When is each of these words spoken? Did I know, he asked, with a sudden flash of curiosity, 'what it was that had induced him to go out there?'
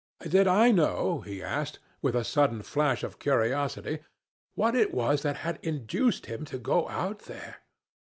Did 0.27 0.47
I 0.47 0.71
know, 0.71 1.19
he 1.21 1.43
asked, 1.43 1.77
with 2.01 2.15
a 2.15 2.23
sudden 2.23 2.63
flash 2.63 3.03
of 3.03 3.19
curiosity, 3.19 3.99
'what 4.55 4.73
it 4.75 4.95
was 4.95 5.21
that 5.21 5.37
had 5.45 5.59
induced 5.61 6.25
him 6.25 6.43
to 6.45 6.57
go 6.57 6.89
out 6.89 7.19
there?' 7.29 7.57